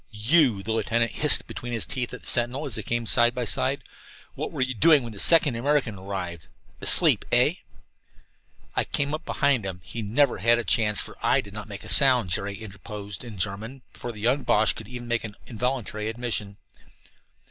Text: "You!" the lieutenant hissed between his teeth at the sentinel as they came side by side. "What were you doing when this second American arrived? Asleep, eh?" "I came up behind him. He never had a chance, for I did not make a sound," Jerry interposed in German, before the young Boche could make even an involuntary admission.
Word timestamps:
"You!" 0.33 0.63
the 0.63 0.71
lieutenant 0.71 1.11
hissed 1.11 1.45
between 1.45 1.73
his 1.73 1.85
teeth 1.85 2.11
at 2.11 2.21
the 2.21 2.25
sentinel 2.27 2.65
as 2.65 2.73
they 2.73 2.81
came 2.81 3.05
side 3.05 3.35
by 3.35 3.45
side. 3.45 3.83
"What 4.33 4.51
were 4.51 4.61
you 4.61 4.73
doing 4.73 5.03
when 5.03 5.13
this 5.13 5.21
second 5.23 5.55
American 5.55 5.93
arrived? 5.99 6.47
Asleep, 6.81 7.23
eh?" 7.31 7.53
"I 8.75 8.83
came 8.83 9.13
up 9.13 9.23
behind 9.25 9.63
him. 9.63 9.79
He 9.83 10.01
never 10.01 10.39
had 10.39 10.57
a 10.57 10.63
chance, 10.63 10.99
for 11.01 11.15
I 11.21 11.39
did 11.39 11.53
not 11.53 11.67
make 11.69 11.83
a 11.83 11.87
sound," 11.87 12.31
Jerry 12.31 12.55
interposed 12.57 13.23
in 13.23 13.37
German, 13.37 13.83
before 13.93 14.11
the 14.11 14.19
young 14.19 14.41
Boche 14.41 14.73
could 14.73 14.87
make 14.87 15.21
even 15.23 15.35
an 15.35 15.35
involuntary 15.45 16.09
admission. 16.09 16.57